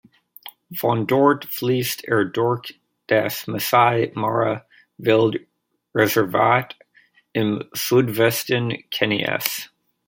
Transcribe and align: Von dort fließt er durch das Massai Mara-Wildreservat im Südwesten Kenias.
Von 0.73 1.05
dort 1.05 1.45
fließt 1.45 2.05
er 2.05 2.25
durch 2.25 2.81
das 3.05 3.45
Massai 3.45 4.11
Mara-Wildreservat 4.15 6.75
im 7.33 7.63
Südwesten 7.73 8.89
Kenias. 8.89 9.69